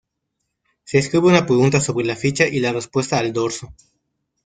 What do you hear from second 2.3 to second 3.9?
y la respuesta al dorso.